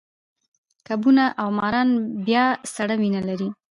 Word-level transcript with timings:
کبونه 0.87 1.25
او 1.41 1.47
ماران 1.59 1.89
بیا 2.25 2.45
سړه 2.75 2.95
وینه 3.01 3.21
لري 3.29 3.49